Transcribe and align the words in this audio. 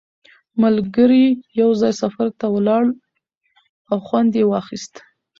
ملګري 0.61 1.25
یو 1.59 1.69
ځای 1.81 1.93
سفر 2.01 2.27
ته 2.39 2.45
ولاړل 2.55 2.91
او 3.91 3.97
خوند 4.07 4.31
یې 4.39 4.43
واخیست 4.47 4.93